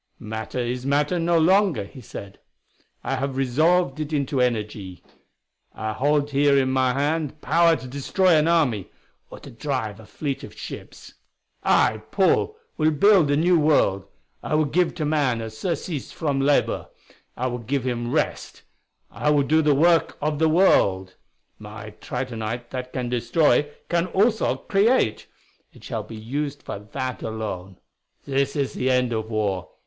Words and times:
"Matter 0.17 0.57
is 0.57 0.83
matter 0.83 1.19
no 1.19 1.37
longer," 1.37 1.83
he 1.83 2.01
said; 2.01 2.39
"I 3.03 3.17
have 3.17 3.37
resolved 3.37 3.99
it 3.99 4.11
into 4.11 4.41
energy. 4.41 5.03
I 5.75 5.93
hold 5.93 6.31
here 6.31 6.57
in 6.57 6.71
my 6.71 6.93
hand 6.93 7.39
power 7.39 7.75
to 7.75 7.87
destroy 7.87 8.35
an 8.35 8.47
army, 8.47 8.89
or 9.29 9.39
to 9.41 9.51
drive 9.51 9.99
a 9.99 10.07
fleet 10.07 10.43
of 10.43 10.57
ships. 10.57 11.13
I, 11.61 11.97
Paul, 12.09 12.57
will 12.77 12.89
build 12.89 13.29
a 13.29 13.37
new 13.37 13.59
world. 13.59 14.07
I 14.41 14.55
will 14.55 14.65
give 14.65 14.95
to 14.95 15.05
man 15.05 15.39
a 15.39 15.51
surcease 15.51 16.11
from 16.11 16.41
labor; 16.41 16.89
I 17.37 17.45
will 17.45 17.59
give 17.59 17.83
him 17.83 18.11
rest; 18.11 18.63
I 19.11 19.29
will 19.29 19.43
do 19.43 19.61
the 19.61 19.75
work 19.75 20.17
of 20.19 20.39
the 20.39 20.49
world. 20.49 21.13
My 21.59 21.91
tritonite 22.01 22.71
that 22.71 22.91
can 22.91 23.07
destroy 23.09 23.69
can 23.87 24.07
also 24.07 24.55
create; 24.55 25.27
it 25.71 25.83
shall 25.83 26.01
be 26.01 26.15
used 26.17 26.63
for 26.63 26.79
that 26.79 27.21
alone. 27.21 27.77
This 28.25 28.55
is 28.55 28.73
the 28.73 28.89
end 28.89 29.13
of 29.13 29.29
war. 29.29 29.69